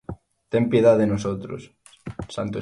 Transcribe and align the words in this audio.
ten 0.49 0.67
piedad 0.69 0.97
de 0.97 1.05
nosotros. 1.05 1.75